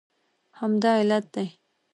[0.59, 1.47] همدا علت دی